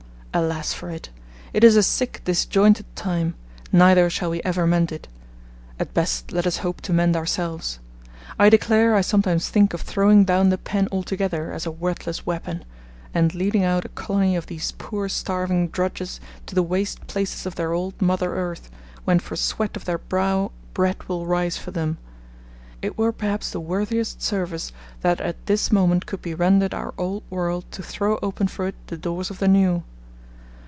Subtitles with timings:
[0.33, 1.09] Alas for it!
[1.51, 3.35] it is a sick disjointed time;
[3.73, 5.09] neither shall we ever mend it;
[5.77, 7.79] at best let us hope to mend ourselves.
[8.39, 12.63] I declare I sometimes think of throwing down the Pen altogether as a worthless weapon;
[13.13, 17.55] and leading out a colony of these poor starving Drudges to the waste places of
[17.55, 18.71] their old Mother Earth,
[19.03, 21.97] when for sweat of their brow bread will rise for them;
[22.81, 24.71] it were perhaps the worthiest service
[25.01, 28.75] that at this moment could be rendered our old world to throw open for it
[28.87, 29.83] the doors of the New.